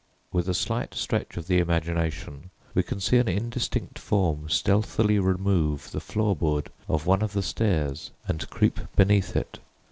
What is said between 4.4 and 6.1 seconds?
stealthily remove the